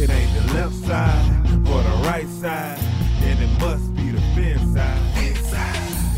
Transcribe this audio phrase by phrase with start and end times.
[0.00, 2.78] It ain't the left side or the right side,
[3.20, 4.96] then it must be the fin side.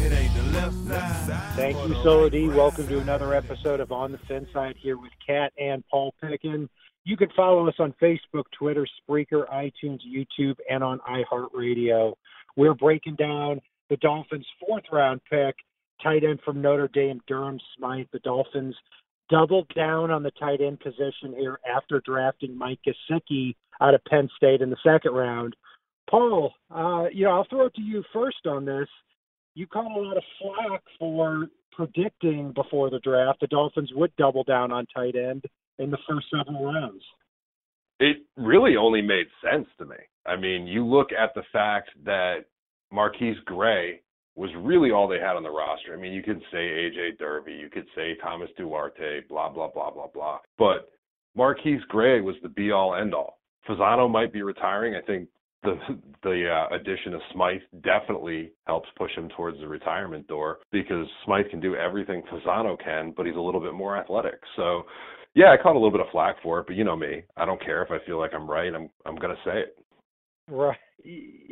[0.00, 1.56] It ain't the left side.
[1.56, 2.46] Thank you, Solo D.
[2.46, 6.68] Welcome to another episode of On the Fin Side here with Kat and Paul Pickin.
[7.02, 12.14] You can follow us on Facebook, Twitter, Spreaker, iTunes, YouTube, and on iHeartRadio.
[12.56, 13.60] We're breaking down
[13.90, 15.56] the Dolphins' fourth round pick,
[16.00, 18.06] tight end from Notre Dame, Durham Smythe.
[18.12, 18.76] The Dolphins
[19.32, 24.28] doubled down on the tight end position here after drafting Mike Gesicki out of Penn
[24.36, 25.56] State in the second round.
[26.10, 28.88] Paul, uh, you know, I'll throw it to you first on this.
[29.54, 34.44] You caught a lot of flack for predicting before the draft the Dolphins would double
[34.44, 35.44] down on tight end
[35.78, 37.02] in the first several rounds.
[38.00, 39.96] It really only made sense to me.
[40.26, 42.44] I mean, you look at the fact that
[42.92, 44.01] MarQueis Gray
[44.34, 45.92] was really all they had on the roster.
[45.94, 49.90] I mean, you could say AJ Derby, you could say Thomas Duarte, blah blah blah
[49.90, 50.38] blah blah.
[50.58, 50.90] But
[51.36, 53.38] MarQueis Gray was the be all end all.
[53.68, 54.94] Fasano might be retiring.
[54.94, 55.28] I think
[55.62, 55.78] the
[56.22, 61.50] the uh, addition of Smythe definitely helps push him towards the retirement door because Smythe
[61.50, 64.40] can do everything Fasano can, but he's a little bit more athletic.
[64.56, 64.82] So,
[65.34, 67.44] yeah, I caught a little bit of flack for it, but you know me, I
[67.44, 68.72] don't care if I feel like I'm right.
[68.74, 69.78] I'm I'm gonna say it.
[70.50, 70.76] Right,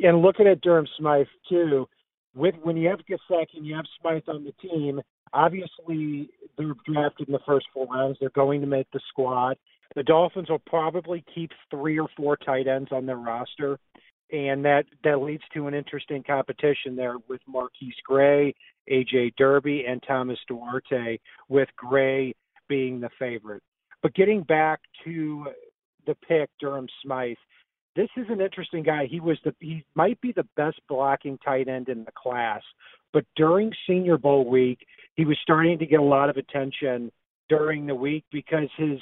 [0.03, 1.87] and looking at Durham Smythe too,
[2.35, 5.01] with when you have Gesicki and you have Smythe on the team,
[5.33, 8.17] obviously they're drafted in the first four rounds.
[8.19, 9.57] They're going to make the squad.
[9.95, 13.77] The Dolphins will probably keep three or four tight ends on their roster,
[14.31, 18.55] and that that leads to an interesting competition there with MarQueis Gray,
[18.89, 22.33] AJ Derby, and Thomas Duarte, with Gray
[22.69, 23.61] being the favorite.
[24.01, 25.47] But getting back to
[26.07, 27.35] the pick, Durham Smythe,
[27.95, 29.07] this is an interesting guy.
[29.09, 32.61] He was the he might be the best blocking tight end in the class,
[33.13, 34.79] but during Senior Bowl week,
[35.15, 37.11] he was starting to get a lot of attention
[37.49, 38.99] during the week because his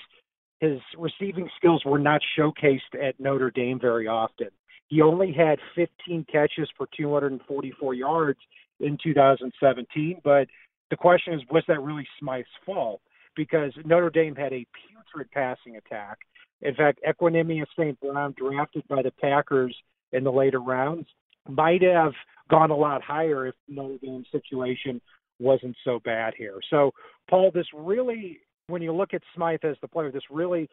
[0.59, 4.50] his receiving skills were not showcased at Notre Dame very often.
[4.88, 8.40] He only had 15 catches for 244 yards
[8.80, 10.48] in 2017, but
[10.90, 13.00] the question is, was that really Smythe's fault?
[13.39, 16.17] Because Notre Dame had a putrid passing attack
[16.61, 18.00] in fact, Equanimeous St.
[18.00, 19.75] Brown, drafted by the Packers
[20.11, 21.07] in the later rounds,
[21.47, 22.11] might have
[22.50, 25.00] gone a lot higher if Notre Dame's situation
[25.39, 26.59] wasn't so bad here.
[26.69, 26.91] So,
[27.29, 30.69] Paul, this really, when you look at Smythe as the player, this really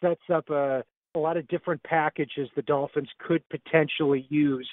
[0.00, 0.82] sets up a,
[1.14, 4.68] a lot of different packages the Dolphins could potentially use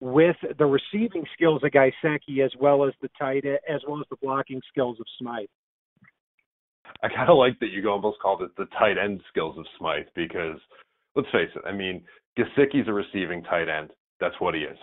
[0.00, 4.16] with the receiving skills of Gesicki as well as the tight as well as the
[4.22, 5.46] blocking skills of Smythe.
[7.02, 10.06] I kind of like that you almost called it the tight end skills of Smythe
[10.14, 10.58] because
[11.16, 11.62] let's face it.
[11.66, 12.02] I mean,
[12.38, 13.90] Gesicki's a receiving tight end.
[14.20, 14.78] That's what he is.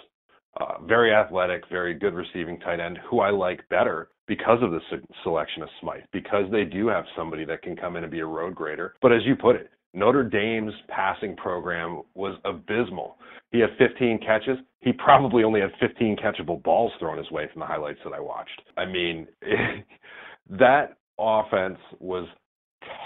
[0.59, 4.81] Uh, very athletic, very good receiving tight end, who I like better because of the
[4.89, 8.19] se- selection of Smythe, because they do have somebody that can come in and be
[8.19, 8.95] a road grader.
[9.01, 13.17] But as you put it, Notre Dame's passing program was abysmal.
[13.51, 14.57] He had 15 catches.
[14.79, 18.19] He probably only had 15 catchable balls thrown his way from the highlights that I
[18.19, 18.61] watched.
[18.77, 19.27] I mean,
[20.49, 22.27] that offense was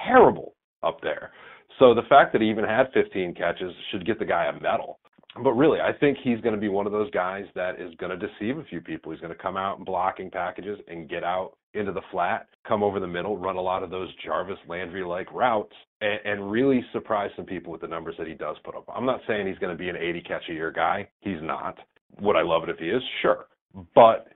[0.05, 1.31] terrible up there.
[1.79, 4.99] So the fact that he even had 15 catches should get the guy a medal.
[5.43, 8.17] But really, I think he's going to be one of those guys that is going
[8.17, 9.11] to deceive a few people.
[9.11, 12.81] He's going to come out in blocking packages and get out into the flat, come
[12.81, 16.85] over the middle, run a lot of those Jarvis Landry like routes, and, and really
[16.93, 18.85] surprise some people with the numbers that he does put up.
[18.95, 21.09] I'm not saying he's going to be an 80 catch a year guy.
[21.19, 21.77] He's not.
[22.21, 23.03] Would I love it if he is?
[23.21, 23.47] Sure.
[23.93, 24.29] But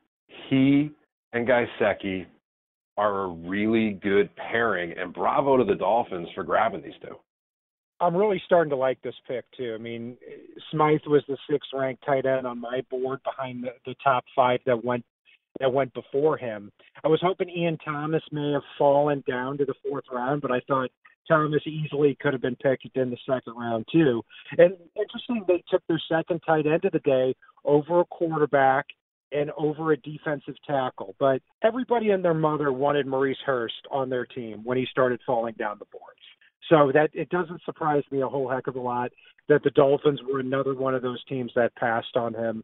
[0.50, 0.92] he
[1.32, 2.26] and Gesicki
[3.00, 7.16] are a really good pairing, and bravo to the Dolphins for grabbing these two.
[8.02, 9.74] I'm really starting to like this pick too.
[9.74, 10.18] I mean,
[10.70, 14.60] Smythe was the sixth ranked tight end on my board behind the, the top five
[14.66, 15.06] that went
[15.62, 16.72] that went before him.
[17.04, 20.60] I was hoping Ian Thomas may have fallen down to the fourth round, but I
[20.68, 20.92] thought
[21.28, 24.24] Thomas easily could have been picked in the second round too.
[24.58, 27.34] And interesting, they took their second tight end of the day
[27.64, 28.86] over a quarterback
[29.32, 31.16] and over a defensive tackle.
[31.20, 35.56] But everybody and their mother wanted Maurice Hurst on their team when he started falling
[35.58, 36.06] down the boards.
[36.70, 39.12] So that it doesn't surprise me a whole heck of a lot
[39.48, 42.64] that the Dolphins were another one of those teams that passed on him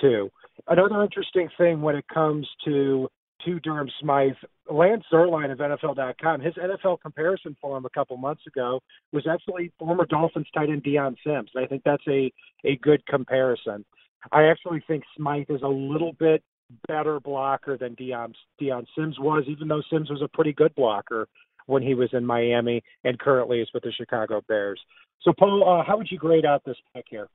[0.00, 0.30] too.
[0.68, 3.08] Another interesting thing when it comes to
[3.46, 4.34] to Durham Smythe,
[4.70, 8.80] Lance Zierlein of NFL.com, his NFL comparison for him a couple months ago
[9.12, 11.50] was actually former Dolphins tight end Dion Sims.
[11.56, 12.32] I think that's a
[12.64, 13.84] a good comparison.
[14.32, 16.42] I actually think Smythe is a little bit
[16.86, 21.26] better blocker than Dion Dion Sims was, even though Sims was a pretty good blocker
[21.66, 24.80] when he was in Miami and currently is with the Chicago Bears.
[25.22, 27.28] So, Paul, uh, how would you grade out this pick here?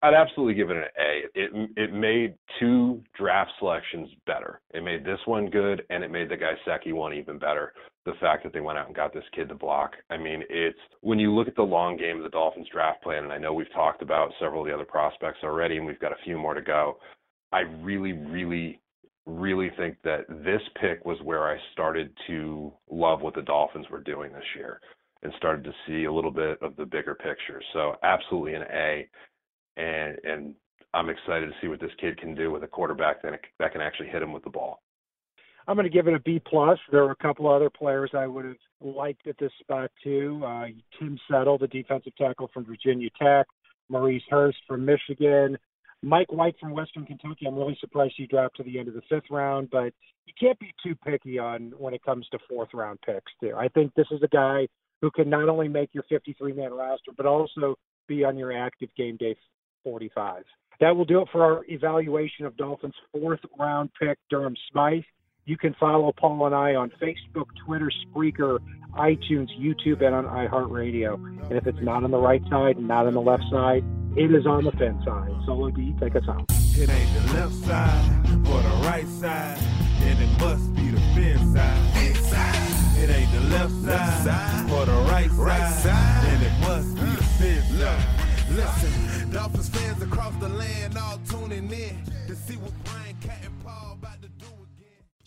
[0.00, 1.22] I'd absolutely give it an A.
[1.34, 4.60] It it made two draft selections better.
[4.72, 7.72] It made this one good, and it made the Gesicki one even better.
[8.04, 9.92] The fact that they went out and got this kid to block.
[10.08, 13.24] I mean, it's when you look at the long game of the Dolphins draft plan,
[13.24, 16.12] and I know we've talked about several of the other prospects already, and we've got
[16.12, 16.98] a few more to go.
[17.50, 18.80] I really, really,
[19.26, 24.00] really think that this pick was where I started to love what the Dolphins were
[24.00, 24.80] doing this year
[25.22, 27.60] and started to see a little bit of the bigger picture.
[27.72, 29.08] So absolutely an A
[29.78, 30.54] and and
[30.94, 33.80] I'm excited to see what this kid can do with a quarterback that that can
[33.80, 34.82] actually hit him with the ball.
[35.66, 36.78] I'm going to give it a B plus.
[36.90, 40.42] There were a couple other players I would have liked at this spot too.
[40.44, 43.46] Uh, Tim Settle, the defensive tackle from Virginia Tech,
[43.90, 45.58] Maurice Hurst from Michigan,
[46.02, 47.46] Mike White from Western Kentucky.
[47.46, 49.92] I'm really surprised he dropped to the end of the fifth round, but
[50.24, 53.30] you can't be too picky on when it comes to fourth round picks.
[53.38, 53.52] Too.
[53.54, 54.68] I think this is a guy
[55.02, 57.76] who can not only make your 53 man roster, but also
[58.08, 59.36] be on your active game day
[59.84, 60.44] 45.
[60.80, 65.02] That will do it for our evaluation of Dolphins' fourth round pick, Durham Smythe.
[65.44, 68.58] You can follow Paul and I on Facebook, Twitter, Spreaker,
[68.94, 71.14] iTunes, YouTube, and on iHeartRadio.
[71.48, 73.82] And if it's not on the right side and not on the left side,
[74.16, 75.30] it is on the fin side.
[75.46, 76.44] Solo D, take us out.
[76.50, 79.58] It ain't the left side or the right side,
[80.02, 81.88] and it must be the fin side.
[83.00, 84.57] It ain't the left side,